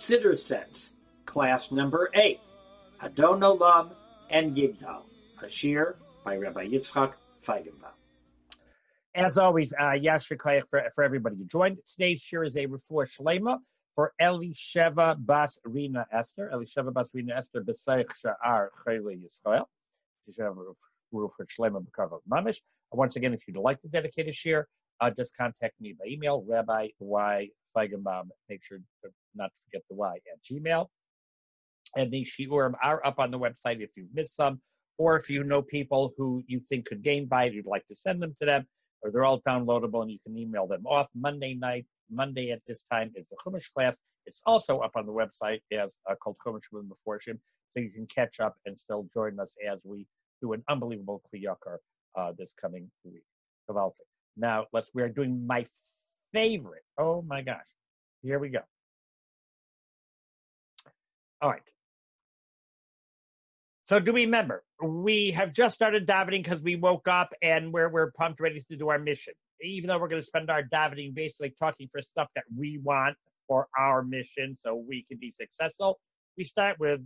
Sense, 0.00 0.92
class 1.26 1.70
number 1.70 2.10
eight, 2.14 2.40
Adon 3.02 3.40
Olam 3.40 3.90
and 4.30 4.56
Yigdal, 4.56 5.02
a 5.42 5.44
shiur 5.44 5.94
by 6.24 6.36
Rabbi 6.36 6.68
Yitzchak 6.68 7.12
Feigenbaum. 7.46 7.92
As 9.14 9.36
always, 9.36 9.74
uh, 9.74 9.92
Yashir 9.92 10.40
for, 10.70 10.82
for 10.94 11.04
everybody 11.04 11.36
who 11.36 11.44
joined. 11.44 11.78
Today's 11.86 12.22
shiur 12.24 12.46
is 12.46 12.56
a 12.56 12.66
refuah 12.66 13.06
shlema 13.06 13.58
for 13.94 14.14
Elisheva 14.18 15.16
Bas 15.18 15.58
Rina 15.64 16.06
Esther. 16.10 16.50
Elisheva 16.52 16.94
Bas 16.94 17.10
Rina 17.12 17.34
Esther 17.36 17.62
B'Seich 17.62 18.06
Sha'ar 18.24 18.68
Chayli 18.86 19.20
Yisrael. 19.20 19.66
Mamish. 22.32 22.60
Once 22.92 23.16
again, 23.16 23.34
if 23.34 23.46
you'd 23.46 23.58
like 23.58 23.80
to 23.82 23.88
dedicate 23.88 24.28
a 24.28 24.30
shiur, 24.30 24.64
uh, 25.00 25.10
just 25.10 25.36
contact 25.36 25.74
me 25.78 25.92
by 25.92 26.06
email, 26.06 26.42
Rabbi 26.48 26.88
Y 26.98 27.48
Feigenbaum. 27.76 28.28
Make 28.48 28.64
sure 28.64 28.78
to 28.78 29.10
not 29.34 29.52
to 29.54 29.60
forget 29.64 29.82
the 29.88 29.96
Y 29.96 30.16
at 30.16 30.42
Gmail. 30.44 30.86
And 31.96 32.10
the 32.10 32.24
shiurim 32.24 32.74
are 32.82 33.04
up 33.04 33.18
on 33.18 33.30
the 33.30 33.38
website 33.38 33.80
if 33.80 33.90
you've 33.96 34.14
missed 34.14 34.36
some, 34.36 34.60
or 34.98 35.16
if 35.16 35.28
you 35.28 35.42
know 35.42 35.62
people 35.62 36.12
who 36.16 36.42
you 36.46 36.60
think 36.60 36.86
could 36.86 37.02
gain 37.02 37.26
by 37.26 37.44
it, 37.46 37.52
you'd 37.52 37.66
like 37.66 37.86
to 37.86 37.94
send 37.94 38.22
them 38.22 38.34
to 38.38 38.46
them, 38.46 38.66
or 39.02 39.10
they're 39.10 39.24
all 39.24 39.40
downloadable 39.40 40.02
and 40.02 40.10
you 40.10 40.18
can 40.24 40.36
email 40.36 40.66
them 40.66 40.86
off. 40.86 41.08
Monday 41.14 41.54
night, 41.54 41.86
Monday 42.10 42.50
at 42.50 42.60
this 42.66 42.82
time 42.82 43.10
is 43.14 43.26
the 43.28 43.36
Chumash 43.44 43.70
class. 43.74 43.98
It's 44.26 44.42
also 44.46 44.78
up 44.78 44.92
on 44.94 45.06
the 45.06 45.12
website 45.12 45.60
as 45.72 45.98
uh, 46.08 46.14
called 46.14 46.36
Chumash 46.46 46.64
with 46.70 46.84
Meforshim, 46.88 47.38
so 47.72 47.80
you 47.80 47.90
can 47.90 48.06
catch 48.06 48.40
up 48.40 48.54
and 48.66 48.78
still 48.78 49.08
join 49.12 49.40
us 49.40 49.54
as 49.68 49.82
we 49.84 50.06
do 50.42 50.52
an 50.52 50.62
unbelievable 50.68 51.22
Kli 51.26 51.44
Yakar 51.44 51.78
uh, 52.16 52.32
this 52.36 52.52
coming 52.52 52.90
week. 53.04 53.22
Now 54.36 54.66
let's. 54.72 54.90
We 54.94 55.02
are 55.02 55.08
doing 55.08 55.46
my 55.46 55.64
favorite. 56.32 56.84
Oh 56.98 57.22
my 57.22 57.42
gosh! 57.42 57.66
Here 58.22 58.38
we 58.38 58.48
go. 58.48 58.60
All 61.42 61.50
right. 61.50 61.62
So 63.84 63.98
do 63.98 64.12
we 64.12 64.24
remember? 64.24 64.62
We 64.82 65.32
have 65.32 65.52
just 65.52 65.74
started 65.74 66.06
davening 66.06 66.44
because 66.44 66.62
we 66.62 66.76
woke 66.76 67.08
up 67.08 67.32
and 67.42 67.72
we're 67.72 67.88
we're 67.88 68.12
pumped, 68.12 68.40
ready 68.40 68.62
to 68.70 68.76
do 68.76 68.88
our 68.88 68.98
mission. 68.98 69.34
Even 69.62 69.88
though 69.88 69.98
we're 69.98 70.08
going 70.08 70.22
to 70.22 70.26
spend 70.26 70.50
our 70.50 70.62
davening 70.62 71.14
basically 71.14 71.54
talking 71.58 71.88
for 71.90 72.00
stuff 72.00 72.28
that 72.34 72.44
we 72.56 72.78
want 72.82 73.16
for 73.48 73.66
our 73.76 74.02
mission, 74.02 74.56
so 74.64 74.76
we 74.88 75.04
can 75.08 75.18
be 75.18 75.30
successful. 75.30 75.98
We 76.36 76.44
start 76.44 76.78
with 76.78 77.00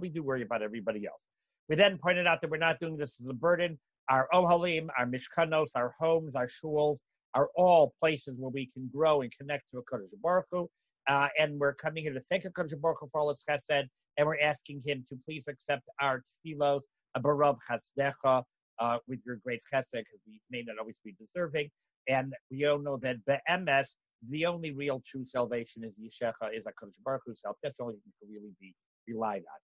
we 0.00 0.08
do 0.10 0.22
worry 0.22 0.42
about 0.42 0.62
everybody 0.62 1.06
else. 1.06 1.22
We 1.68 1.76
then 1.76 1.96
pointed 1.96 2.26
out 2.26 2.42
that 2.42 2.50
we're 2.50 2.58
not 2.58 2.80
doing 2.80 2.98
this 2.98 3.18
as 3.20 3.28
a 3.28 3.32
burden. 3.32 3.78
Our 4.10 4.28
ohalim, 4.34 4.88
our 4.98 5.06
mishkanos, 5.06 5.68
our 5.74 5.94
homes, 5.98 6.34
our 6.34 6.48
shuls 6.48 6.98
are 7.34 7.48
all 7.56 7.94
places 7.98 8.36
where 8.38 8.50
we 8.50 8.66
can 8.66 8.90
grow 8.92 9.22
and 9.22 9.32
connect 9.34 9.70
to 9.70 9.78
a 9.78 9.82
Kadosh 9.84 10.12
Baruch 10.22 10.44
Hu. 10.50 10.68
Uh, 11.08 11.28
and 11.38 11.58
we're 11.58 11.74
coming 11.74 12.02
here 12.04 12.14
to 12.14 12.20
thank 12.20 12.44
HaKadosh 12.44 12.80
Baruch 12.80 12.98
Hu 13.00 13.08
for 13.08 13.20
all 13.20 13.28
his 13.28 13.42
chesed, 13.48 13.88
and 14.16 14.26
we're 14.26 14.40
asking 14.40 14.82
him 14.84 15.04
to 15.08 15.16
please 15.24 15.48
accept 15.48 15.88
our 16.00 16.22
tefillos, 16.46 16.82
b'rov 17.18 17.58
chasdecha, 17.68 18.44
uh, 18.78 18.98
with 19.08 19.20
your 19.26 19.36
great 19.36 19.60
chesed, 19.72 19.92
because 19.92 20.20
we 20.26 20.40
may 20.50 20.62
not 20.62 20.78
always 20.78 21.00
be 21.04 21.14
deserving. 21.18 21.68
And 22.08 22.34
we 22.50 22.66
all 22.66 22.78
know 22.78 22.96
that 22.98 23.16
be'emes, 23.26 23.96
the 24.28 24.46
only 24.46 24.72
real 24.72 25.02
true 25.06 25.24
salvation 25.24 25.82
is 25.84 25.96
Yeshecha, 25.96 26.56
is 26.56 26.66
HaKadosh 26.66 27.02
Baruch 27.04 27.22
Hu 27.26 27.34
self. 27.34 27.56
That's 27.62 27.78
the 27.78 27.84
only 27.84 27.94
thing 27.94 28.02
we 28.20 28.26
can 28.26 28.34
really 28.34 28.54
be 28.60 28.74
relied 29.08 29.42
on. 29.42 29.60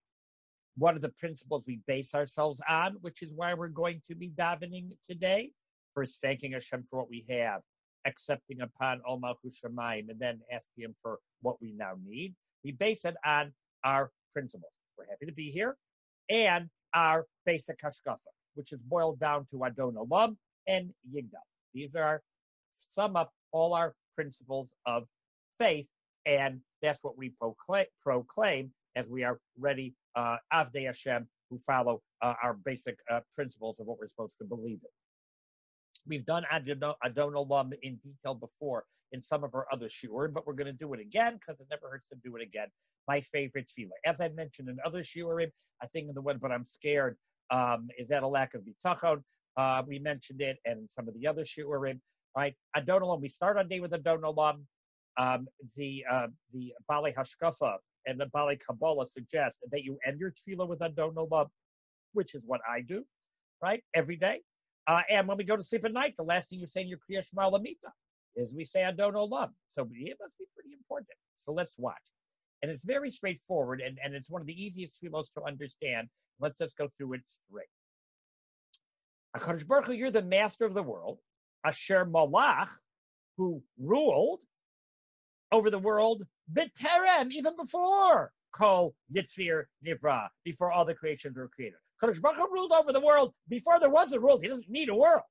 One 0.77 0.97
of 0.97 1.03
the 1.03 1.11
principles 1.11 1.65
we 1.67 1.81
base 1.87 2.15
ourselves 2.15 2.61
on, 2.69 2.97
which 3.01 3.23
is 3.23 3.33
why 3.35 3.55
we're 3.55 3.69
going 3.69 4.01
to 4.09 4.15
be 4.15 4.31
davening 4.31 4.91
today, 5.09 5.51
first 5.95 6.21
thanking 6.23 6.53
Hashem 6.53 6.85
for 6.89 7.01
what 7.01 7.11
we 7.11 7.25
have, 7.29 7.63
accepting 8.09 8.61
upon 8.61 9.01
Ol 9.07 9.21
Shamayim, 9.21 10.09
and 10.11 10.19
then 10.19 10.41
asking 10.51 10.85
Him 10.85 10.95
for 11.03 11.19
what 11.43 11.61
we 11.61 11.73
now 11.73 11.95
need. 12.05 12.35
We 12.65 12.73
base 12.73 13.05
it 13.05 13.17
on 13.25 13.53
our 13.85 14.11
principles. 14.33 14.73
We're 14.97 15.07
happy 15.09 15.27
to 15.27 15.33
be 15.33 15.51
here, 15.51 15.77
and 16.29 16.69
our 16.95 17.27
basic 17.47 17.79
hashkafa, 17.81 18.19
which 18.55 18.73
is 18.73 18.81
boiled 18.81 19.21
down 19.21 19.47
to 19.51 19.65
Adon 19.65 19.95
Olam 19.95 20.37
and 20.67 20.91
Yigdal. 21.15 21.47
These 21.75 21.95
are 21.95 22.03
our, 22.03 22.23
sum 22.73 23.15
up 23.17 23.33
all 23.53 23.75
our 23.75 23.95
principles 24.17 24.73
of 24.87 25.05
faith, 25.59 25.87
and 26.27 26.61
that's 26.83 26.99
what 27.03 27.17
we 27.17 27.31
proclaim, 27.31 27.87
proclaim 28.03 28.73
as 28.97 29.09
we 29.09 29.23
are 29.23 29.39
ready, 29.59 29.95
uh, 30.17 30.37
Avdei 30.53 30.87
Hashem, 30.87 31.29
who 31.51 31.59
follow 31.59 32.03
uh, 32.23 32.35
our 32.43 32.55
basic 32.55 32.99
uh, 33.11 33.21
principles 33.35 33.79
of 33.81 33.87
what 33.87 33.99
we're 33.99 34.09
supposed 34.09 34.33
to 34.41 34.45
believe 34.45 34.81
in. 34.83 34.91
We've 36.07 36.25
done 36.25 36.45
Adon 36.53 36.95
Olam 37.35 37.73
in 37.83 37.97
detail 37.97 38.35
before 38.35 38.85
in 39.13 39.21
some 39.21 39.45
of 39.45 39.55
our 39.55 39.67
other 39.73 39.89
shiurim, 39.89 40.33
but 40.33 40.47
we're 40.47 40.55
going 40.55 40.67
to 40.67 40.73
do 40.73 40.93
it 40.95 41.01
again 41.01 41.35
because 41.35 41.61
it 41.61 41.67
never 41.71 41.91
hurts 41.91 42.09
to 42.09 42.17
do 42.25 42.37
it 42.37 42.43
again. 42.43 42.69
My 43.07 43.21
favorite 43.21 43.71
tefillah. 43.79 43.91
As 44.05 44.17
I 44.21 44.29
mentioned 44.29 44.69
in 44.69 44.77
other 44.85 45.03
shiurim, 45.03 45.51
I 45.83 45.87
think 45.87 46.09
in 46.09 46.15
the 46.15 46.21
one, 46.21 46.39
but 46.39 46.53
I'm 46.53 46.65
scared, 46.65 47.17
um, 47.51 47.89
is 47.99 48.09
that 48.09 48.23
a 48.23 48.29
lack 48.29 48.55
of 48.55 48.63
bitachon. 48.63 49.23
Uh, 49.57 49.83
we 49.87 49.99
mentioned 49.99 50.41
it 50.41 50.59
and 50.65 50.89
some 50.91 51.09
of 51.09 51.15
the 51.15 51.27
other 51.27 51.43
shiurim, 51.43 52.01
right? 52.37 52.55
Adon 52.77 53.03
Olam, 53.03 53.21
we 53.21 53.29
start 53.29 53.57
on 53.57 53.69
day 53.69 53.81
with 53.81 53.93
Adon 53.93 54.21
Olam. 54.23 54.65
Um, 55.17 55.49
the 55.77 56.05
uh, 56.09 56.29
the 56.53 56.73
Baalei 56.89 57.13
Hashkafa 57.13 57.77
and 58.07 58.21
the 58.21 58.27
Baalei 58.27 58.61
Kabbalah 58.61 59.07
suggest 59.07 59.59
that 59.73 59.83
you 59.83 59.99
end 60.07 60.21
your 60.21 60.33
tefillah 60.33 60.69
with 60.69 60.81
Adon 60.81 61.15
Olam, 61.15 61.49
which 62.13 62.35
is 62.35 62.43
what 62.47 62.61
I 62.69 62.83
do, 62.83 63.05
right? 63.63 63.83
Every 63.95 64.17
day. 64.17 64.43
Uh, 64.89 65.03
and 65.11 65.29
when 65.29 65.37
we 65.37 65.45
go 65.45 65.55
to 65.55 65.63
sleep 65.63 65.85
at 65.85 65.93
night, 65.93 66.15
the 66.17 66.23
last 66.23 66.49
thing 66.49 66.59
you 66.59 66.67
say 66.67 66.81
in 66.81 66.89
your 66.89 66.99
Kriya 66.99 67.23
Shema 67.23 67.51
Lamita 67.51 67.93
is 68.37 68.55
we 68.55 68.65
say 68.65 68.85
Adon 68.85 69.13
Olam. 69.13 69.51
So 69.69 69.83
it 69.93 70.17
must 70.19 70.39
be 70.39 70.47
pretty 70.55 70.73
important. 70.73 71.19
So 71.35 71.53
let's 71.53 71.75
watch. 71.77 71.97
And 72.63 72.71
it's 72.71 72.83
very 72.83 73.11
straightforward, 73.11 73.83
and, 73.83 73.99
and 74.03 74.15
it's 74.15 74.31
one 74.31 74.41
of 74.41 74.47
the 74.47 74.61
easiest 74.61 75.01
tefillos 75.01 75.31
to 75.35 75.43
understand. 75.45 76.09
Let's 76.41 76.57
just 76.57 76.77
go 76.77 76.89
through 76.97 77.15
it 77.15 77.21
straight. 77.27 77.67
HaKadosh 79.37 79.67
Baruch 79.67 79.89
you're 79.91 80.11
the 80.11 80.23
master 80.23 80.65
of 80.65 80.73
the 80.73 80.83
world. 80.83 81.19
Asher 81.65 82.07
Malach, 82.07 82.69
who 83.37 83.63
ruled 83.79 84.41
over 85.53 85.71
the 85.71 85.79
world, 85.79 86.25
B'terem, 86.53 87.31
even 87.31 87.55
before 87.57 88.33
Kol 88.53 88.95
Yitzir 89.15 89.65
Nivra, 89.87 90.29
before 90.45 90.73
all 90.73 90.85
the 90.85 90.95
creations 90.95 91.37
were 91.37 91.49
created. 91.49 91.79
Kadosh 92.03 92.21
Baruch 92.21 92.39
Hu 92.39 92.49
ruled 92.53 92.73
over 92.73 92.93
the 92.93 93.01
world 93.01 93.35
before 93.49 93.81
there 93.81 93.91
was 93.91 94.13
a 94.13 94.21
world. 94.21 94.43
He 94.43 94.49
doesn't 94.49 94.69
need 94.69 94.89
a 94.89 94.95
world. 94.95 95.23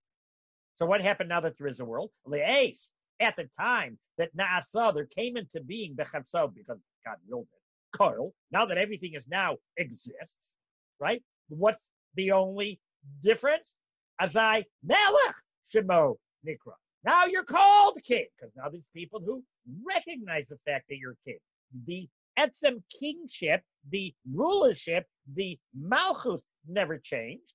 So 0.75 0.85
what 0.85 1.01
happened 1.01 1.29
now 1.29 1.39
that 1.39 1.57
there 1.57 1.67
is 1.67 1.79
a 1.79 1.85
world? 1.85 2.11
Le'es, 2.28 2.91
at 3.19 3.35
the 3.35 3.50
time 3.59 3.97
that 4.17 4.35
Naasa, 4.35 4.94
there 4.94 5.05
came 5.05 5.38
into 5.38 5.61
being 5.61 5.95
Bechatso, 5.95 6.53
because 6.53 6.79
God 7.05 7.16
willed 7.28 7.47
it, 7.51 7.97
Kol, 7.97 8.33
now 8.51 8.66
that 8.66 8.78
everything 8.78 9.13
is 9.13 9.28
now 9.28 9.57
exists, 9.78 10.55
right? 11.00 11.23
What's 11.50 11.89
the 12.16 12.31
only 12.31 12.79
difference? 13.23 13.75
Azai 14.22 14.66
Melech 14.84 15.35
Shemo 15.66 16.16
Nikra. 16.45 16.75
Now 17.03 17.25
you're 17.25 17.44
called 17.44 17.97
king, 18.03 18.25
because 18.38 18.53
now 18.55 18.69
there's 18.69 18.84
people 18.94 19.22
who 19.25 19.44
recognize 19.84 20.47
the 20.47 20.57
fact 20.67 20.85
that 20.89 20.97
you're 20.97 21.17
king. 21.25 21.38
The 21.85 22.07
Etzem 22.38 22.84
kingship, 22.99 23.63
the 23.89 24.13
rulership, 24.33 25.05
the 25.33 25.57
Malchus 25.75 26.41
never 26.67 26.97
changed. 26.97 27.53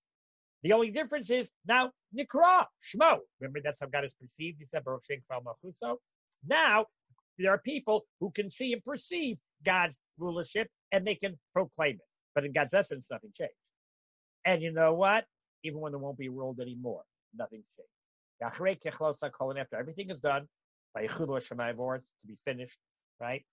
The 0.62 0.72
only 0.72 0.90
difference 0.90 1.30
is 1.30 1.50
now 1.66 1.90
Nikra, 2.16 2.66
Shmo. 2.82 3.18
Remember, 3.40 3.60
that's 3.62 3.80
how 3.80 3.86
God 3.86 4.04
is 4.04 4.14
perceived. 4.14 4.58
He 4.58 4.64
said, 4.64 4.84
Baruch 4.84 5.02
Shem 5.04 5.20
Malchuso. 5.30 5.96
Now, 6.46 6.86
there 7.38 7.50
are 7.50 7.58
people 7.58 8.04
who 8.20 8.30
can 8.30 8.48
see 8.50 8.72
and 8.72 8.84
perceive 8.84 9.38
God's 9.64 9.98
rulership 10.18 10.68
and 10.92 11.06
they 11.06 11.14
can 11.14 11.38
proclaim 11.52 11.96
it. 11.96 12.00
But 12.34 12.44
in 12.44 12.52
God's 12.52 12.74
essence, 12.74 13.08
nothing 13.10 13.30
changed. 13.36 13.54
And 14.44 14.62
you 14.62 14.72
know 14.72 14.94
what? 14.94 15.24
Even 15.64 15.80
when 15.80 15.92
there 15.92 15.98
won't 15.98 16.18
be 16.18 16.28
world 16.28 16.60
anymore, 16.60 17.02
nothing's 17.36 17.66
changed. 17.76 17.88
After 18.42 19.76
everything 19.76 20.10
is 20.10 20.20
done, 20.20 20.48
by 20.94 21.06
to 21.06 22.02
be 22.26 22.36
finished, 22.44 22.78
right? 23.20 23.44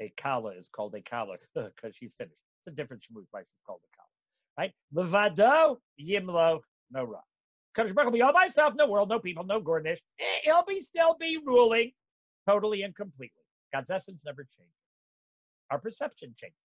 A 0.00 0.12
kala 0.16 0.50
is 0.52 0.68
called 0.68 0.94
a 0.94 1.00
kala 1.00 1.36
because 1.54 1.94
she's 1.96 2.12
finished. 2.16 2.36
It's 2.66 2.72
a 2.72 2.76
different 2.76 3.02
shmooze 3.02 3.26
why 3.30 3.40
she's 3.40 3.62
called 3.66 3.80
a 3.84 3.96
kala 3.96 4.08
right? 4.58 4.72
Levado 4.94 5.78
yimlo 6.00 6.60
no 6.90 7.04
ra. 7.04 7.20
Kadosh 7.76 7.94
Baruch 7.94 8.06
will 8.06 8.12
be 8.12 8.22
all 8.22 8.32
by 8.32 8.44
himself, 8.44 8.74
no 8.76 8.86
world, 8.86 9.08
no 9.08 9.18
people, 9.18 9.44
no 9.44 9.60
Gornish. 9.60 9.98
Eh, 10.20 10.24
he'll 10.44 10.64
be 10.64 10.80
still 10.80 11.16
be 11.18 11.38
ruling 11.44 11.90
totally 12.48 12.82
and 12.82 12.94
completely. 12.94 13.42
God's 13.72 13.90
essence 13.90 14.22
never 14.24 14.44
changes. 14.44 14.74
Our 15.70 15.78
perception 15.80 16.34
changes, 16.38 16.56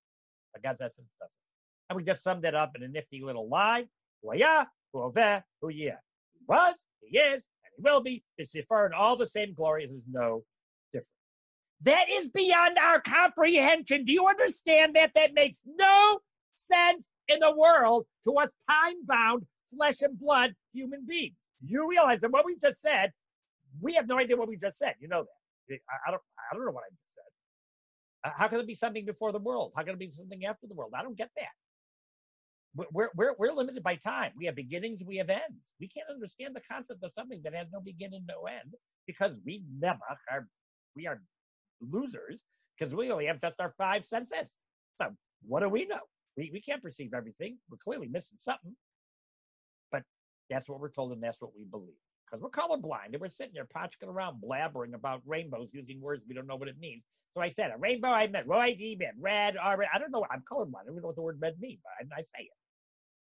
but 0.53 0.61
God's 0.61 0.81
essence 0.81 1.13
doesn't. 1.19 1.33
And 1.89 1.97
we 1.97 2.03
just 2.03 2.21
summed 2.21 2.43
that 2.43 2.53
up 2.53 2.73
in 2.75 2.83
a 2.83 2.87
nifty 2.87 3.23
little 3.23 3.49
line. 3.49 3.87
Huaya, 4.23 4.67
huoveh, 4.93 5.41
huyeh. 5.63 5.97
He 6.33 6.45
was, 6.47 6.75
he 7.01 7.17
is, 7.17 7.41
and 7.63 7.73
he 7.75 7.81
will 7.81 8.01
be. 8.01 8.23
It's 8.37 8.53
in 8.53 8.63
all 8.95 9.17
the 9.17 9.25
same 9.25 9.53
glory. 9.55 9.87
There's 9.87 10.03
no. 10.11 10.43
That 11.81 12.05
is 12.09 12.29
beyond 12.29 12.77
our 12.77 13.01
comprehension. 13.01 14.05
Do 14.05 14.11
you 14.11 14.27
understand 14.27 14.95
that? 14.95 15.13
That 15.15 15.33
makes 15.33 15.61
no 15.65 16.19
sense 16.55 17.09
in 17.29 17.39
the 17.39 17.55
world 17.55 18.05
to 18.25 18.33
us 18.33 18.49
time 18.69 18.95
bound, 19.05 19.45
flesh 19.75 20.01
and 20.01 20.19
blood 20.19 20.53
human 20.73 21.05
beings. 21.07 21.35
You 21.65 21.89
realize 21.89 22.21
that 22.21 22.31
what 22.31 22.45
we 22.45 22.57
just 22.57 22.81
said, 22.81 23.11
we 23.81 23.93
have 23.93 24.07
no 24.07 24.17
idea 24.17 24.35
what 24.35 24.49
we 24.49 24.57
just 24.57 24.77
said. 24.77 24.95
You 24.99 25.07
know 25.07 25.23
that. 25.69 25.79
I 26.07 26.11
don't, 26.11 26.21
I 26.51 26.55
don't 26.55 26.65
know 26.65 26.71
what 26.71 26.83
I 26.83 26.89
just 26.89 27.15
said. 27.15 28.29
Uh, 28.29 28.33
how 28.35 28.47
can 28.47 28.59
it 28.59 28.67
be 28.67 28.75
something 28.75 29.05
before 29.05 29.31
the 29.31 29.39
world? 29.39 29.71
How 29.75 29.83
can 29.83 29.93
it 29.93 29.99
be 29.99 30.11
something 30.11 30.43
after 30.45 30.67
the 30.67 30.73
world? 30.73 30.91
I 30.97 31.03
don't 31.03 31.17
get 31.17 31.29
that. 31.37 32.87
We're, 32.93 33.09
we're, 33.15 33.33
we're 33.37 33.51
limited 33.51 33.83
by 33.83 33.95
time. 33.95 34.31
We 34.37 34.45
have 34.45 34.55
beginnings, 34.55 35.03
we 35.05 35.17
have 35.17 35.29
ends. 35.29 35.63
We 35.79 35.87
can't 35.87 36.09
understand 36.09 36.55
the 36.55 36.61
concept 36.61 37.03
of 37.03 37.11
something 37.13 37.41
that 37.43 37.53
has 37.55 37.67
no 37.73 37.81
beginning, 37.81 38.25
no 38.27 38.47
end, 38.47 38.73
because 39.07 39.37
we 39.45 39.63
never 39.79 39.99
are, 40.31 40.47
we 40.95 41.07
are 41.07 41.21
losers 41.81 42.41
because 42.77 42.93
we 42.93 43.11
only 43.11 43.25
have 43.25 43.41
just 43.41 43.59
our 43.59 43.73
five 43.77 44.05
senses. 44.05 44.53
So 45.01 45.09
what 45.43 45.61
do 45.61 45.69
we 45.69 45.85
know? 45.85 45.99
We, 46.37 46.49
we 46.53 46.61
can't 46.61 46.81
perceive 46.81 47.13
everything. 47.13 47.57
We're 47.69 47.77
clearly 47.77 48.07
missing 48.07 48.37
something. 48.37 48.75
But 49.91 50.03
that's 50.49 50.69
what 50.69 50.79
we're 50.79 50.91
told 50.91 51.11
and 51.11 51.21
that's 51.21 51.41
what 51.41 51.55
we 51.55 51.65
believe. 51.65 51.95
Because 52.25 52.43
we're 52.43 52.49
colorblind 52.49 53.13
and 53.13 53.19
we're 53.19 53.29
sitting 53.29 53.53
there 53.53 53.67
potching 53.73 54.07
around 54.07 54.41
blabbering 54.41 54.93
about 54.93 55.21
rainbows 55.25 55.69
using 55.73 55.99
words 55.99 56.23
we 56.27 56.35
don't 56.35 56.47
know 56.47 56.55
what 56.55 56.67
it 56.67 56.79
means. 56.79 57.03
So 57.31 57.41
I 57.41 57.49
said, 57.49 57.71
a 57.75 57.77
rainbow 57.77 58.09
I 58.09 58.27
meant, 58.27 58.47
red, 58.47 58.77
meant 58.79 59.15
red. 59.19 59.57
I 59.57 59.75
don't 59.99 60.11
know. 60.11 60.25
I'm 60.31 60.41
colorblind. 60.41 60.81
I 60.81 60.85
don't 60.85 60.93
even 60.93 61.01
know 61.01 61.07
what 61.07 61.15
the 61.15 61.21
word 61.21 61.39
red 61.41 61.59
means, 61.59 61.79
but 61.83 62.15
I, 62.15 62.19
I 62.19 62.23
say 62.23 62.41
it. 62.43 62.57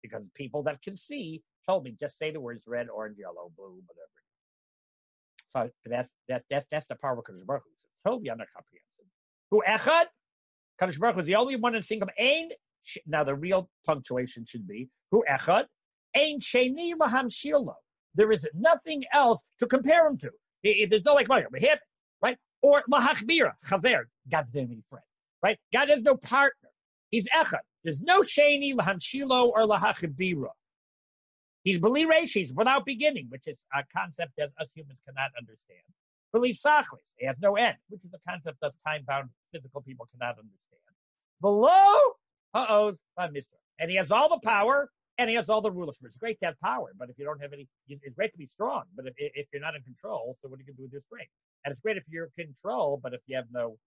Because 0.01 0.29
people 0.33 0.63
that 0.63 0.81
can 0.81 0.95
see 0.95 1.43
told 1.67 1.83
me 1.83 1.95
just 1.99 2.17
say 2.17 2.31
the 2.31 2.39
words 2.39 2.63
red, 2.65 2.89
orange, 2.89 3.17
yellow, 3.19 3.51
blue, 3.55 3.81
whatever. 3.85 4.09
So 5.47 5.69
that's 5.85 6.09
that's 6.27 6.45
that's 6.49 6.65
that's 6.71 6.87
the 6.87 6.95
power 6.95 7.17
of 7.17 7.47
Baruch 7.47 7.63
totally 8.05 8.29
comprehensive. 8.29 9.05
Who 9.51 9.63
echad? 9.67 10.05
Kadosh 10.79 10.99
Baruch 10.99 11.15
Hu 11.15 11.21
is 11.21 11.27
the 11.27 11.35
only 11.35 11.55
one 11.55 11.75
in 11.75 11.81
single. 11.81 12.09
Ain. 12.17 12.49
Now 13.05 13.23
the 13.23 13.35
real 13.35 13.69
punctuation 13.85 14.45
should 14.45 14.67
be 14.67 14.89
who 15.11 15.23
echad. 15.29 15.65
Ain 16.15 16.39
sheni 16.39 16.93
laham 16.93 17.29
shilo. 17.29 17.75
There 18.15 18.31
is 18.31 18.47
nothing 18.53 19.03
else 19.13 19.43
to 19.59 19.67
compare 19.67 20.07
him 20.07 20.17
to. 20.17 20.31
If 20.63 20.89
there's 20.89 21.05
no 21.05 21.13
like 21.13 21.27
hip, 21.55 21.79
right? 22.21 22.37
Or 22.61 22.83
lahachbira 22.91 23.53
chaver. 23.65 24.03
God 24.29 24.45
doesn't 24.47 24.83
friends, 24.89 25.05
right? 25.43 25.57
God 25.73 25.89
has 25.89 26.03
no 26.03 26.15
partner. 26.17 26.69
He's 27.11 27.27
echad. 27.29 27.59
There's 27.83 28.01
no 28.01 28.21
sheni 28.21 28.73
laham 28.75 28.99
shilo 28.99 29.49
or 29.49 29.67
lahachbira. 29.67 30.49
He's 31.63 31.77
Beli 31.77 32.05
Reish, 32.05 32.31
he's 32.31 32.53
without 32.53 32.85
beginning, 32.85 33.27
which 33.29 33.47
is 33.47 33.65
a 33.73 33.83
concept 33.95 34.31
that 34.37 34.49
us 34.59 34.71
humans 34.73 34.99
cannot 35.05 35.29
understand. 35.37 35.81
Beli 36.33 36.53
Tachlis, 36.53 37.13
he 37.17 37.25
has 37.25 37.39
no 37.39 37.55
end, 37.55 37.75
which 37.89 38.03
is 38.05 38.13
a 38.13 38.29
concept 38.29 38.57
that 38.61 38.71
time 38.85 39.03
bound 39.07 39.29
physical 39.51 39.81
people 39.81 40.07
cannot 40.11 40.37
understand. 40.37 40.81
Below, 41.41 41.97
uh-ohs, 42.53 43.01
and 43.17 43.89
he 43.89 43.97
has 43.97 44.11
all 44.11 44.29
the 44.29 44.39
power 44.39 44.89
and 45.17 45.29
he 45.29 45.35
has 45.35 45.49
all 45.49 45.61
the 45.61 45.71
rulership. 45.71 46.05
It's 46.05 46.17
great 46.17 46.39
to 46.39 46.45
have 46.45 46.59
power, 46.61 46.93
but 46.97 47.09
if 47.09 47.17
you 47.17 47.25
don't 47.25 47.41
have 47.41 47.53
any, 47.53 47.67
it's 47.87 48.15
great 48.15 48.31
to 48.31 48.37
be 48.37 48.45
strong, 48.45 48.83
but 48.95 49.05
if, 49.07 49.13
if 49.17 49.47
you're 49.51 49.61
not 49.61 49.75
in 49.75 49.83
control, 49.83 50.37
so 50.41 50.47
what 50.47 50.57
are 50.57 50.61
you 50.61 50.67
going 50.67 50.75
to 50.75 50.81
do 50.81 50.83
with 50.83 50.93
your 50.93 51.01
strength? 51.01 51.31
And 51.65 51.71
it's 51.71 51.79
great 51.79 51.97
if 51.97 52.05
you're 52.09 52.29
in 52.37 52.45
control, 52.45 52.99
but 53.03 53.13
if 53.13 53.21
you 53.27 53.35
have 53.35 53.45
no 53.51 53.77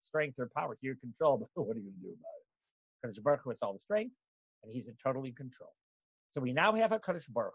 strength 0.00 0.38
or 0.38 0.48
power, 0.56 0.76
you're 0.80 0.94
in 0.94 1.00
control, 1.00 1.48
but 1.56 1.62
what 1.66 1.76
are 1.76 1.80
you 1.80 1.86
going 1.86 1.94
to 1.94 2.00
do 2.00 2.08
about 2.08 2.38
it? 2.38 2.46
Because 3.02 3.18
Baruch 3.18 3.42
has 3.46 3.58
all 3.62 3.72
the 3.72 3.78
strength, 3.78 4.14
and 4.62 4.72
he's 4.72 4.88
in 4.88 4.94
totally 5.02 5.32
control. 5.32 5.70
So 6.30 6.40
we 6.40 6.52
now 6.52 6.74
have 6.74 6.92
a 6.92 6.98
Kadosh 6.98 7.28
Baruch, 7.28 7.54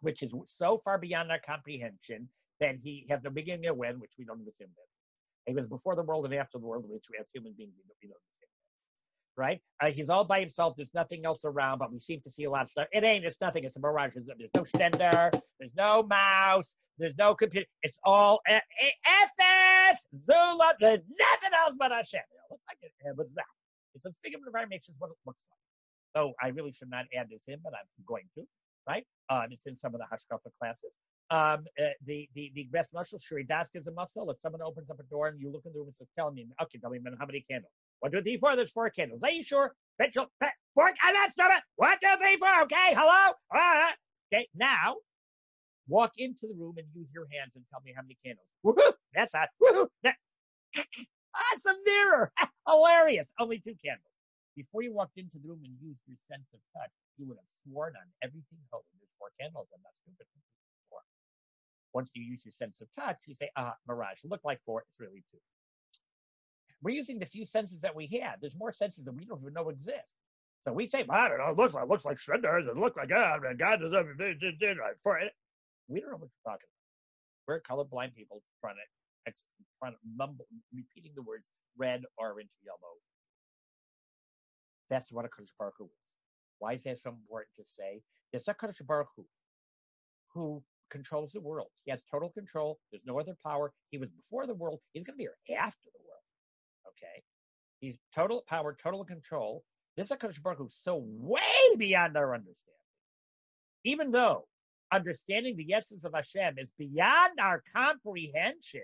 which 0.00 0.22
is 0.22 0.32
so 0.46 0.78
far 0.78 0.98
beyond 0.98 1.30
our 1.30 1.38
comprehension 1.38 2.28
that 2.60 2.76
he 2.82 3.06
has 3.10 3.20
no 3.22 3.30
beginning 3.30 3.68
or 3.68 3.84
end, 3.84 4.00
which 4.00 4.12
we 4.18 4.24
don't 4.24 4.38
understand. 4.38 4.70
That. 4.76 5.50
He 5.50 5.54
was 5.54 5.66
before 5.66 5.94
the 5.94 6.02
world 6.02 6.24
and 6.24 6.34
after 6.34 6.58
the 6.58 6.66
world, 6.66 6.84
which 6.88 7.04
we 7.10 7.18
as 7.18 7.28
human 7.32 7.54
beings 7.56 7.72
we 7.76 7.82
don't, 7.86 7.96
we 8.02 8.08
don't 8.08 8.16
understand. 8.16 8.50
That. 9.36 9.42
Right? 9.42 9.60
Uh, 9.82 9.92
he's 9.94 10.08
all 10.08 10.24
by 10.24 10.40
himself. 10.40 10.74
There's 10.76 10.94
nothing 10.94 11.24
else 11.24 11.44
around, 11.44 11.78
but 11.78 11.92
we 11.92 11.98
seem 11.98 12.20
to 12.22 12.30
see 12.30 12.44
a 12.44 12.50
lot 12.50 12.62
of 12.62 12.68
stuff. 12.70 12.88
It 12.92 13.04
ain't. 13.04 13.24
It's 13.24 13.40
nothing. 13.40 13.64
It's 13.64 13.76
a 13.76 13.80
mirage. 13.80 14.12
There's, 14.14 14.26
there's 14.26 14.50
no 14.54 14.62
stender. 14.62 15.30
There's 15.58 15.74
no 15.76 16.02
mouse. 16.02 16.74
There's 16.98 17.14
no 17.18 17.34
computer. 17.34 17.66
It's 17.82 17.98
all 18.04 18.40
Efes 18.48 19.96
Zula. 20.16 20.74
There's 20.80 21.02
nothing 21.20 21.50
else 21.54 21.76
but 21.78 21.92
Hashem. 21.92 22.20
It 22.20 22.50
looks 22.50 22.64
like 22.68 22.78
it. 22.80 22.92
What's 23.14 23.34
that? 23.34 23.44
It's 23.94 24.06
a 24.06 24.10
figment 24.24 24.44
of 24.48 24.54
our 24.54 24.66
nature. 24.66 24.92
What 24.98 25.10
it 25.10 25.16
looks 25.26 25.44
like. 25.50 25.56
So 26.16 26.32
I 26.42 26.48
really 26.48 26.72
should 26.72 26.88
not 26.88 27.04
add 27.14 27.28
this 27.30 27.44
in, 27.46 27.58
but 27.62 27.74
I'm 27.74 27.86
going 28.06 28.24
to, 28.36 28.44
right? 28.88 29.04
Um, 29.28 29.48
it's 29.50 29.66
in 29.66 29.76
some 29.76 29.94
of 29.94 30.00
the 30.00 30.06
Hashkafa 30.06 30.48
classes. 30.58 30.92
Um, 31.30 31.66
uh, 31.80 31.90
the 32.06 32.28
the 32.34 32.52
the 32.54 32.64
best 32.72 32.94
muscle, 32.94 33.18
Shri 33.18 33.44
Das 33.44 33.68
gives 33.72 33.86
a 33.88 33.92
muscle. 33.92 34.30
If 34.30 34.40
someone 34.40 34.62
opens 34.62 34.90
up 34.90 35.00
a 35.00 35.04
door 35.04 35.28
and 35.28 35.40
you 35.40 35.50
look 35.50 35.64
in 35.66 35.72
the 35.72 35.78
room 35.78 35.88
and 35.88 35.94
says, 35.96 36.08
"Tell 36.16 36.30
me, 36.30 36.46
okay, 36.62 36.78
tell 36.78 36.90
me 36.90 37.00
how 37.18 37.26
many 37.26 37.44
candles." 37.50 37.72
One, 38.00 38.12
two, 38.12 38.22
three, 38.22 38.38
four. 38.38 38.56
There's 38.56 38.70
four 38.70 38.90
candles. 38.90 39.22
Are 39.24 39.30
you 39.32 39.42
sure? 39.44 39.74
Mitchell, 39.98 40.30
four. 40.74 40.90
I'm 41.02 41.14
not 41.14 41.30
it. 41.36 41.62
One, 41.76 41.96
two, 42.02 42.18
three, 42.20 42.36
four. 42.38 42.62
Okay, 42.64 42.94
hello. 42.94 43.34
Right. 43.52 43.94
Okay, 44.32 44.48
now 44.54 44.96
walk 45.88 46.12
into 46.18 46.48
the 46.48 46.54
room 46.54 46.76
and 46.78 46.86
use 46.94 47.10
your 47.14 47.26
hands 47.32 47.52
and 47.56 47.64
tell 47.70 47.80
me 47.84 47.92
how 47.96 48.02
many 48.02 48.18
candles. 48.24 48.48
Woohoo! 48.64 48.92
That's 49.14 49.34
hot. 49.34 49.50
Woohoo! 49.62 49.88
That, 50.04 50.16
that's 50.74 51.66
a 51.66 51.74
mirror. 51.86 52.32
Hilarious. 52.68 53.28
Only 53.40 53.58
two 53.60 53.76
candles. 53.84 54.10
Before 54.56 54.82
you 54.82 54.92
walked 54.94 55.18
into 55.18 55.38
the 55.42 55.48
room 55.48 55.60
and 55.64 55.74
used 55.82 56.00
your 56.06 56.18
sense 56.30 56.46
of 56.54 56.60
touch, 56.76 56.92
you 57.18 57.26
would 57.28 57.38
have 57.38 57.52
sworn 57.64 57.94
on 57.96 58.06
everything 58.22 58.60
holy. 58.70 58.84
There's 59.00 59.12
four 59.18 59.30
candles. 59.40 59.68
I'm 59.74 59.82
not 59.82 59.94
stupid. 60.04 60.26
Once 61.94 62.10
you 62.14 62.22
use 62.22 62.42
your 62.44 62.52
sense 62.52 62.80
of 62.80 62.88
touch, 62.98 63.16
you 63.26 63.34
say, 63.34 63.50
ah, 63.56 63.74
mirage. 63.88 64.18
It 64.24 64.30
looked 64.30 64.44
like 64.44 64.60
four. 64.64 64.84
It's 64.88 65.00
really 65.00 65.24
two. 65.30 65.38
We're 66.82 66.94
using 66.94 67.18
the 67.18 67.26
few 67.26 67.44
senses 67.44 67.80
that 67.80 67.94
we 67.94 68.06
have. 68.20 68.40
There's 68.40 68.56
more 68.56 68.72
senses 68.72 69.04
that 69.06 69.12
we 69.12 69.24
don't 69.24 69.40
even 69.40 69.54
know 69.54 69.70
exist. 69.70 70.12
So 70.64 70.72
we 70.72 70.86
say, 70.86 71.04
well, 71.08 71.18
I 71.18 71.28
don't 71.28 71.38
know, 71.38 71.50
it 71.50 71.56
looks 71.56 71.74
like, 71.74 71.84
it 71.84 71.88
looks 71.88 72.04
like 72.04 72.18
shredders. 72.18 72.68
It 72.68 72.76
looks 72.76 72.96
like, 72.96 73.10
ah, 73.14 73.38
God 73.56 73.80
does 73.80 73.94
everything. 73.94 74.38
For 75.02 75.18
it. 75.18 75.32
We 75.88 76.00
don't 76.00 76.10
know 76.10 76.16
what 76.16 76.28
you're 76.28 76.52
talking 76.52 76.66
about. 76.66 77.46
We're 77.46 77.60
colorblind 77.62 78.14
people 78.14 78.42
trying 78.60 78.74
to, 78.74 79.32
trying 79.78 79.92
to 79.92 79.98
mumble, 80.16 80.46
repeating 80.74 81.12
the 81.14 81.22
words 81.22 81.44
red, 81.78 82.02
orange, 82.18 82.50
yellow, 82.64 82.96
that's 84.90 85.12
what 85.12 85.24
a 85.24 85.28
Kadosh 85.28 85.52
Baruch 85.58 85.74
Hu 85.78 85.84
is. 85.84 85.90
Why 86.58 86.74
is 86.74 86.84
that 86.84 86.98
so 86.98 87.10
important 87.10 87.54
to 87.56 87.64
say? 87.66 88.02
There's 88.30 88.48
a 88.48 88.54
Kadosh 88.54 88.84
Baruch 88.86 89.08
Hu 89.16 89.24
who 90.32 90.62
controls 90.90 91.32
the 91.32 91.40
world. 91.40 91.68
He 91.84 91.90
has 91.90 92.02
total 92.10 92.30
control. 92.30 92.78
There's 92.90 93.04
no 93.06 93.18
other 93.18 93.36
power. 93.44 93.72
He 93.90 93.98
was 93.98 94.10
before 94.10 94.46
the 94.46 94.54
world. 94.54 94.80
He's 94.92 95.04
going 95.04 95.14
to 95.14 95.18
be 95.18 95.24
here 95.24 95.58
after 95.58 95.88
the 95.92 96.00
world. 96.06 96.22
Okay? 96.88 97.22
He's 97.80 97.98
total 98.14 98.44
power, 98.48 98.76
total 98.80 99.04
control. 99.04 99.64
This 99.96 100.06
is 100.06 100.12
a 100.12 100.16
Kadosh 100.16 100.42
Baruch 100.42 100.58
Hu 100.58 100.68
so 100.70 101.02
way 101.04 101.76
beyond 101.76 102.16
our 102.16 102.34
understanding. 102.34 102.74
Even 103.84 104.10
though 104.10 104.46
understanding 104.92 105.56
the 105.56 105.72
essence 105.72 106.04
of 106.04 106.14
Hashem 106.14 106.58
is 106.58 106.70
beyond 106.78 107.40
our 107.40 107.62
comprehension, 107.74 108.82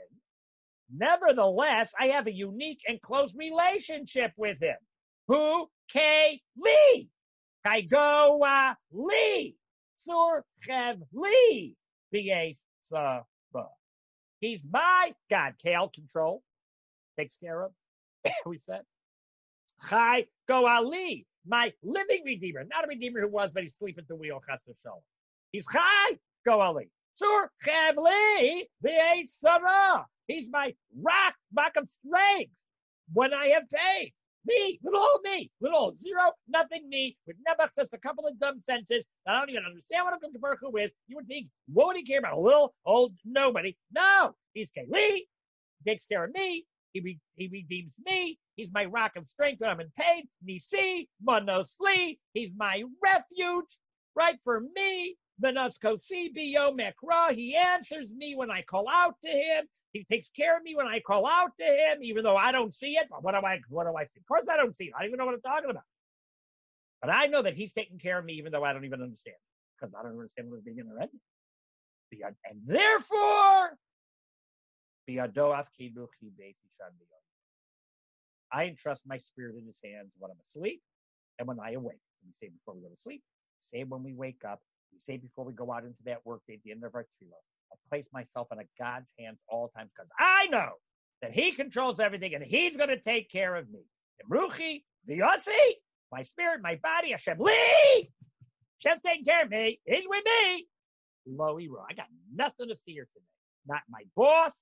nevertheless, 0.94 1.92
I 1.98 2.08
have 2.08 2.26
a 2.26 2.32
unique 2.32 2.80
and 2.88 3.00
close 3.00 3.34
relationship 3.34 4.32
with 4.36 4.60
him. 4.60 4.76
Who 5.28 5.68
K 5.90 6.40
Lee. 6.56 7.08
Kaigoa 7.66 8.74
Lee. 8.90 9.56
Sur 9.96 10.44
Chev 10.60 10.96
Lee. 12.12 12.60
Saba. 12.82 13.24
He's 14.40 14.66
my 14.70 15.14
God. 15.30 15.54
Kale 15.62 15.88
control. 15.88 16.42
Takes 17.18 17.36
care 17.36 17.62
of. 17.62 17.72
we 18.46 18.58
said. 18.58 18.82
Chai 19.88 20.26
Go 20.48 20.66
Ali. 20.66 21.26
My 21.46 21.72
living 21.82 22.22
redeemer. 22.24 22.64
Not 22.64 22.84
a 22.84 22.88
redeemer 22.88 23.20
who 23.20 23.28
was, 23.28 23.50
but 23.52 23.62
he's 23.62 23.74
sleeping 23.76 24.04
the 24.08 24.16
wheel. 24.16 24.40
Chas 24.46 24.60
He's 25.52 25.66
Chai 25.66 26.18
Go 26.44 26.60
Ali. 26.60 26.90
Sur 27.14 27.50
Chev 27.62 27.96
Lee. 27.96 28.68
Sarah. 29.26 30.06
He's 30.28 30.48
my 30.50 30.74
rock, 31.00 31.34
rock 31.54 31.76
of 31.76 31.88
strength 31.88 32.52
when 33.12 33.34
I 33.34 33.48
have 33.48 33.64
pain. 33.68 34.10
Me, 34.46 34.80
little 34.82 35.00
old 35.00 35.20
me, 35.22 35.50
little 35.60 35.78
old 35.78 35.98
zero, 35.98 36.32
nothing 36.48 36.88
me, 36.88 37.16
with 37.26 37.36
just 37.78 37.94
a 37.94 37.98
couple 37.98 38.26
of 38.26 38.38
dumb 38.40 38.58
senses 38.60 39.04
that 39.24 39.34
I 39.34 39.38
don't 39.38 39.50
even 39.50 39.64
understand 39.64 40.04
what 40.04 40.14
a 40.14 40.38
Baruch 40.38 40.60
is. 40.80 40.90
You 41.06 41.16
would 41.16 41.28
think, 41.28 41.48
what 41.72 41.86
would 41.86 41.96
he 41.96 42.02
care 42.02 42.18
about? 42.18 42.38
A 42.38 42.40
little 42.40 42.74
old 42.84 43.14
nobody. 43.24 43.76
No, 43.92 44.34
he's 44.52 44.72
Kaylee, 44.72 45.20
takes 45.86 46.06
care 46.06 46.24
of 46.24 46.34
me, 46.34 46.66
he, 46.92 47.00
re- 47.00 47.20
he 47.36 47.48
redeems 47.48 47.96
me. 48.04 48.38
He's 48.56 48.72
my 48.72 48.84
rock 48.84 49.16
of 49.16 49.26
strength 49.26 49.60
when 49.60 49.70
I'm 49.70 49.80
in 49.80 49.90
pain. 49.98 50.28
Nisi, 50.42 51.08
Monosli. 51.26 52.18
He's 52.34 52.54
my 52.56 52.84
refuge, 53.02 53.78
right, 54.14 54.38
for 54.42 54.62
me. 54.74 55.16
Menoskosi 55.42 56.34
Bio 56.34 56.72
Mekra. 56.72 57.32
He 57.32 57.56
answers 57.56 58.12
me 58.14 58.34
when 58.34 58.50
I 58.50 58.62
call 58.62 58.88
out 58.88 59.14
to 59.22 59.30
him. 59.30 59.66
He 59.92 60.04
takes 60.04 60.30
care 60.30 60.56
of 60.56 60.62
me 60.62 60.74
when 60.74 60.86
I 60.86 61.00
call 61.00 61.26
out 61.26 61.52
to 61.58 61.64
him, 61.64 61.98
even 62.00 62.24
though 62.24 62.36
I 62.36 62.50
don't 62.50 62.72
see 62.72 62.96
it. 62.96 63.08
What 63.20 63.32
do 63.32 63.46
I 63.46 63.60
what 63.68 63.84
do 63.84 63.94
I 63.94 64.04
see? 64.04 64.20
Of 64.20 64.26
course 64.26 64.46
I 64.50 64.56
don't 64.56 64.74
see 64.74 64.84
it. 64.86 64.92
I 64.96 65.00
don't 65.00 65.08
even 65.08 65.18
know 65.18 65.26
what 65.26 65.34
I'm 65.34 65.42
talking 65.42 65.70
about. 65.70 65.84
But 67.02 67.10
I 67.10 67.26
know 67.26 67.42
that 67.42 67.54
he's 67.54 67.72
taking 67.72 67.98
care 67.98 68.18
of 68.18 68.24
me 68.24 68.34
even 68.34 68.52
though 68.52 68.64
I 68.64 68.72
don't 68.72 68.84
even 68.84 69.02
understand. 69.02 69.36
Because 69.78 69.94
I 69.98 70.02
don't 70.02 70.12
understand 70.12 70.50
what's 70.50 70.62
being 70.62 70.80
or 70.80 71.00
end. 71.02 71.10
And 72.44 72.60
therefore, 72.64 73.76
I 78.52 78.64
entrust 78.64 79.02
my 79.06 79.16
spirit 79.18 79.56
in 79.56 79.66
his 79.66 79.78
hands 79.84 80.12
when 80.18 80.30
I'm 80.30 80.36
asleep 80.46 80.82
and 81.38 81.48
when 81.48 81.58
I 81.58 81.72
awake. 81.72 82.00
So 82.20 82.26
we 82.26 82.32
say 82.40 82.50
before 82.52 82.74
we 82.74 82.82
go 82.82 82.88
to 82.88 83.00
sleep, 83.00 83.22
say 83.60 83.84
when 83.84 84.02
we 84.04 84.12
wake 84.14 84.42
up, 84.46 84.60
we 84.92 84.98
say 84.98 85.16
before 85.16 85.44
we 85.44 85.52
go 85.52 85.72
out 85.72 85.84
into 85.84 86.02
that 86.04 86.24
work 86.24 86.42
day 86.46 86.54
at 86.54 86.60
the 86.64 86.70
end 86.70 86.84
of 86.84 86.94
our 86.94 87.02
tefillah. 87.02 87.40
I 87.72 87.88
place 87.88 88.08
myself 88.12 88.48
in 88.52 88.58
a 88.58 88.64
God's 88.78 89.10
hands 89.18 89.38
all 89.48 89.70
the 89.72 89.78
time 89.78 89.90
because 89.94 90.10
I 90.18 90.46
know 90.48 90.72
that 91.22 91.32
He 91.32 91.52
controls 91.52 92.00
everything 92.00 92.34
and 92.34 92.44
He's 92.44 92.76
going 92.76 92.90
to 92.90 93.00
take 93.00 93.30
care 93.30 93.56
of 93.56 93.70
me. 93.70 93.80
Imruchi, 94.24 94.84
Vyosi, 95.08 95.72
my 96.10 96.22
spirit, 96.22 96.60
my 96.62 96.76
body, 96.82 97.10
Hashem 97.10 97.38
Lee. 97.38 98.10
Hashem's 98.82 99.02
taking 99.04 99.24
care 99.24 99.44
of 99.44 99.50
me. 99.50 99.80
He's 99.86 100.04
with 100.08 100.24
me. 100.24 100.68
Lo 101.26 101.58
I 101.58 101.94
got 101.94 102.06
nothing 102.34 102.68
to 102.68 102.76
fear 102.76 103.06
today. 103.12 103.26
Not 103.66 103.82
my 103.88 104.02
boss, 104.16 104.52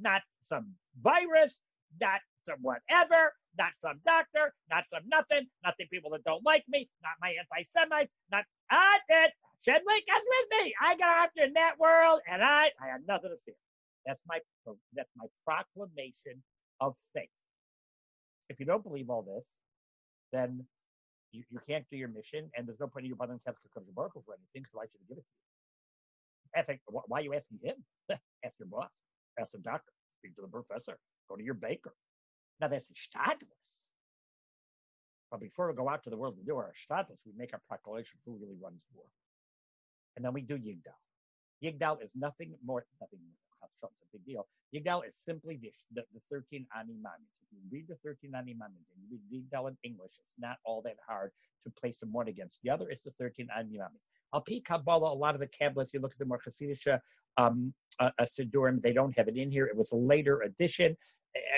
not 0.00 0.22
some 0.40 0.72
virus, 1.00 1.60
not 2.00 2.20
some 2.44 2.58
whatever, 2.62 3.34
not 3.58 3.72
some 3.78 4.00
doctor, 4.06 4.54
not 4.70 4.88
some 4.88 5.02
nothing, 5.06 5.46
not 5.62 5.74
the 5.78 5.84
people 5.86 6.10
that 6.12 6.24
don't 6.24 6.44
like 6.44 6.64
me, 6.68 6.88
not 7.02 7.12
my 7.20 7.34
anti-Semites, 7.38 8.12
not 8.30 8.44
I 8.70 8.98
did. 9.64 9.72
Shedley 9.72 9.96
is 9.96 10.24
with 10.26 10.64
me. 10.64 10.74
I 10.80 10.96
got 10.96 11.24
after 11.24 11.44
in 11.44 11.52
that 11.54 11.78
world, 11.78 12.20
and 12.30 12.42
I 12.42 12.70
I 12.80 12.88
had 12.92 13.06
nothing 13.06 13.30
to 13.30 13.36
fear. 13.44 13.54
That's 14.06 14.22
my 14.26 14.40
that's 14.94 15.10
my 15.16 15.26
proclamation 15.44 16.42
of 16.80 16.96
faith. 17.14 17.28
If 18.48 18.60
you 18.60 18.66
don't 18.66 18.82
believe 18.82 19.08
all 19.10 19.22
this, 19.22 19.46
then 20.32 20.64
you, 21.32 21.44
you 21.50 21.58
can't 21.66 21.84
do 21.90 21.96
your 21.96 22.08
mission, 22.08 22.50
and 22.56 22.66
there's 22.66 22.80
no 22.80 22.86
point 22.86 23.04
in 23.04 23.10
you 23.10 23.16
bothering 23.16 23.40
Kevka 23.46 23.82
Baruch 23.94 24.12
for 24.12 24.34
anything, 24.34 24.66
so 24.70 24.80
I 24.80 24.84
should 24.84 25.06
give 25.08 25.18
it 25.18 25.24
to 25.24 25.26
you. 25.26 26.60
I 26.60 26.62
think, 26.62 26.80
why 26.86 27.20
are 27.20 27.22
you 27.22 27.32
asking 27.34 27.60
him? 27.62 27.76
Ask 28.44 28.58
your 28.58 28.68
boss. 28.68 28.90
Ask 29.40 29.52
the 29.52 29.58
doctor. 29.58 29.90
Speak 30.18 30.36
to 30.36 30.42
the 30.42 30.48
professor. 30.48 30.98
Go 31.30 31.36
to 31.36 31.42
your 31.42 31.54
baker. 31.54 31.94
Now 32.60 32.68
that's 32.68 32.90
shtadlis. 32.90 33.80
But 35.30 35.40
before 35.40 35.68
we 35.68 35.74
go 35.74 35.88
out 35.88 36.04
to 36.04 36.10
the 36.10 36.16
world 36.16 36.36
to 36.36 36.44
do 36.44 36.56
our 36.56 36.72
shtadlis, 36.76 37.20
we 37.24 37.32
make 37.36 37.54
our 37.54 37.60
proclamation 37.66 38.20
who 38.26 38.36
really 38.38 38.58
runs 38.62 38.84
the 38.90 38.98
war. 38.98 39.06
And 40.16 40.24
then 40.24 40.32
we 40.32 40.42
do 40.42 40.54
Yigdal. 40.54 40.96
Yigdal 41.64 42.02
is 42.02 42.10
nothing 42.14 42.54
more, 42.64 42.84
nothing 43.00 43.20
more. 43.20 43.36
It's 43.64 44.14
a 44.14 44.16
big 44.16 44.24
deal. 44.26 44.46
Yigdal 44.74 45.06
is 45.06 45.14
simply 45.16 45.58
the, 45.62 45.72
the, 45.94 46.02
the 46.12 46.20
13 46.30 46.66
Ani 46.78 46.94
Maamins. 46.94 47.30
If 47.42 47.48
you 47.52 47.58
read 47.70 47.86
the 47.88 47.96
13 48.04 48.32
Ani 48.34 48.54
Maamins 48.54 48.88
and 48.92 49.00
you 49.00 49.18
read 49.30 49.44
Yigdal 49.50 49.68
in 49.68 49.76
English, 49.84 50.12
it's 50.18 50.38
not 50.38 50.56
all 50.64 50.82
that 50.82 50.96
hard 51.06 51.30
to 51.64 51.70
place 51.70 52.00
them 52.00 52.12
one 52.12 52.28
against 52.28 52.58
the 52.62 52.70
other. 52.70 52.90
It's 52.90 53.02
the 53.02 53.12
13 53.18 53.48
Ani 53.56 53.78
Maamins. 53.78 54.02
Al 54.34 54.40
Pi 54.40 54.60
Kabbalah, 54.64 55.12
a 55.12 55.14
lot 55.14 55.34
of 55.34 55.40
the 55.40 55.48
Kabbalists, 55.48 55.92
you 55.92 56.00
look 56.00 56.12
at 56.12 56.18
the 56.18 56.24
more 56.24 56.40
Hasidic 56.46 56.98
um, 57.36 57.72
uh, 58.00 58.10
Siddurim, 58.22 58.82
they 58.82 58.92
don't 58.92 59.16
have 59.16 59.28
it 59.28 59.36
in 59.36 59.50
here. 59.50 59.66
It 59.66 59.76
was 59.76 59.92
a 59.92 59.96
later 59.96 60.40
addition 60.42 60.96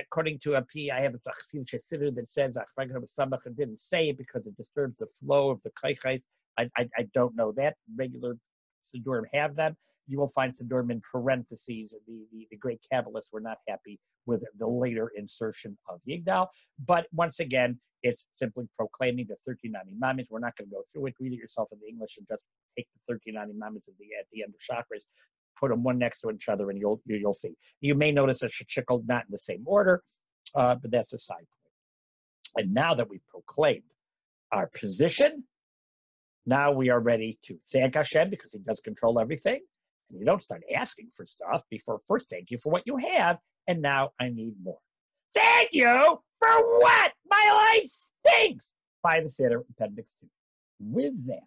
according 0.01 0.39
to 0.41 0.55
a 0.55 0.63
P, 0.63 0.91
I 0.91 1.01
have 1.01 1.15
a 1.15 1.19
Chassid 1.19 1.67
Chesidu 1.67 2.15
that 2.15 2.29
says 2.29 2.57
Samach 2.79 3.57
didn't 3.57 3.79
say 3.79 4.11
it 4.11 4.19
because 4.19 4.47
it 4.47 4.57
disturbs 4.57 4.99
the 4.99 5.07
flow 5.07 5.51
of 5.51 5.63
the 5.63 5.71
Kaichais. 5.71 6.25
I, 6.59 6.71
I, 6.77 6.89
I 6.97 7.09
don't 7.15 7.35
know 7.37 7.53
that. 7.53 7.77
Regular 7.97 8.37
Siddurim 8.83 9.25
have 9.33 9.57
them. 9.57 9.77
You 10.07 10.19
will 10.19 10.29
find 10.29 10.53
Siddurim 10.55 10.91
in 10.91 11.01
parentheses. 11.01 11.95
The, 12.07 12.27
the, 12.33 12.47
the 12.51 12.57
great 12.57 12.85
Kabbalists 12.93 13.33
were 13.33 13.41
not 13.41 13.59
happy 13.69 13.99
with 14.27 14.45
the 14.59 14.67
later 14.67 15.11
insertion 15.17 15.77
of 15.89 16.01
Yigdal. 16.09 16.49
But 16.87 17.07
once 17.13 17.41
again, 17.41 17.79
it's 18.03 18.27
simply 18.33 18.69
proclaiming 18.77 19.27
the 19.27 19.37
1390 19.45 19.97
Imams. 19.97 20.29
We're 20.31 20.41
not 20.41 20.57
going 20.57 20.69
to 20.69 20.75
go 20.75 20.83
through 20.93 21.07
it. 21.07 21.15
Read 21.19 21.33
it 21.33 21.37
yourself 21.37 21.71
in 21.73 21.79
the 21.81 21.89
English 21.89 22.19
and 22.19 22.27
just 22.29 22.45
take 22.77 22.87
the 22.93 23.15
1390 23.15 23.57
Imams 23.57 23.89
at 23.89 23.95
the, 23.99 24.07
at 24.21 24.27
the 24.31 24.43
end 24.43 24.53
of 24.53 24.61
chakras 24.61 25.05
put 25.59 25.71
them 25.71 25.83
one 25.83 25.99
next 25.99 26.21
to 26.21 26.31
each 26.31 26.49
other, 26.49 26.71
and 26.71 26.79
you'll 26.79 27.01
you'll 27.07 27.35
see. 27.35 27.55
You 27.81 27.95
may 27.95 28.13
notice 28.13 28.43
a 28.43 28.47
shachikl 28.47 29.07
not 29.07 29.25
in 29.25 29.31
the 29.31 29.39
same 29.39 29.63
order, 29.67 30.03
uh, 30.55 30.75
but 30.75 30.91
that's 30.91 31.13
a 31.13 31.19
side 31.19 31.37
point. 31.37 32.65
And 32.65 32.75
now 32.75 32.95
that 32.95 33.09
we've 33.09 33.27
proclaimed 33.29 33.83
our 34.53 34.69
position, 34.69 35.45
now 36.47 36.73
we 36.73 36.91
are 36.91 37.01
ready 37.01 37.39
to 37.45 37.59
thank 37.73 37.95
Hashem 37.95 38.31
because 38.31 38.53
He 38.53 38.59
does 38.59 38.81
control 38.81 39.19
everything. 39.19 39.61
And 40.11 40.19
you 40.19 40.27
don't 40.27 40.43
start 40.43 40.63
asking 40.75 41.09
for 41.17 41.25
stuff 41.25 41.63
before 41.71 42.01
first 42.07 42.31
thank 42.31 42.51
you 42.51 42.59
for 42.59 42.71
what 42.71 42.83
you 42.87 42.97
have, 42.97 43.39
and 43.67 43.81
now 43.81 44.11
I 44.21 44.29
need 44.29 44.55
more. 44.63 44.79
Thank 45.33 45.71
you 45.73 46.19
for 46.39 46.81
what? 46.81 47.13
My 47.29 47.75
life 47.75 47.89
stinks. 47.89 48.73
By 49.03 49.21
the 49.21 49.29
Seder 49.29 49.63
Appendix 49.71 50.15
2. 50.21 50.27
With 50.81 51.27
that, 51.27 51.41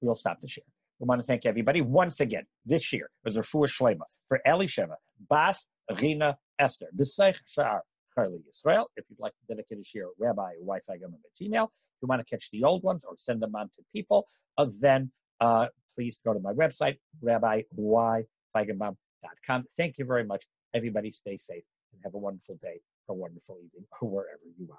we'll 0.00 0.14
stop 0.14 0.40
the 0.40 0.46
shiur. 0.46 0.60
We 0.98 1.06
want 1.06 1.20
to 1.20 1.26
thank 1.26 1.44
everybody 1.44 1.82
once 1.82 2.20
again 2.20 2.44
this 2.64 2.92
year. 2.92 3.10
Was 3.24 3.36
Refuah 3.36 3.68
Shlema 3.68 4.04
for 4.26 4.40
Eli 4.46 4.66
Sheva, 4.66 4.94
Bas, 5.28 5.66
Rina, 6.00 6.36
Esther, 6.58 6.86
B'Seich 6.96 7.38
Sha'ar, 7.46 7.80
Charlie 8.14 8.42
Israel. 8.48 8.88
If 8.96 9.04
you'd 9.10 9.20
like 9.20 9.32
to 9.32 9.54
dedicate 9.54 9.78
a 9.78 9.82
shiur, 9.82 10.08
Rabbi 10.18 10.52
Y 10.60 10.78
Feigenbaum 10.88 11.20
email. 11.40 11.70
You 12.02 12.08
want 12.08 12.26
to 12.26 12.34
catch 12.36 12.50
the 12.50 12.64
old 12.64 12.82
ones 12.82 13.04
or 13.04 13.14
send 13.16 13.40
them 13.40 13.54
on 13.54 13.68
to 13.68 13.82
people, 13.92 14.26
uh, 14.58 14.66
then 14.80 15.12
uh, 15.40 15.66
please 15.94 16.18
go 16.24 16.32
to 16.32 16.40
my 16.40 16.52
website, 16.52 16.98
rabbiYfeigenbaum.com. 17.24 19.64
Thank 19.76 19.98
you 19.98 20.04
very 20.04 20.24
much. 20.24 20.44
Everybody 20.74 21.10
stay 21.10 21.36
safe 21.36 21.64
and 21.92 22.00
have 22.04 22.14
a 22.14 22.18
wonderful 22.18 22.56
day 22.56 22.80
or 23.08 23.16
a 23.16 23.18
wonderful 23.18 23.56
evening 23.56 23.86
or 24.00 24.08
wherever 24.08 24.40
you 24.58 24.68
are. 24.70 24.78